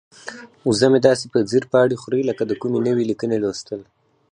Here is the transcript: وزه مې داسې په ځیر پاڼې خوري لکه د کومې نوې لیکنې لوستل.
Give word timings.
وزه 0.67 0.87
مې 0.91 0.99
داسې 1.07 1.25
په 1.33 1.39
ځیر 1.49 1.63
پاڼې 1.71 1.95
خوري 2.01 2.21
لکه 2.29 2.43
د 2.45 2.51
کومې 2.61 2.79
نوې 2.87 3.03
لیکنې 3.11 3.37
لوستل. 3.43 3.81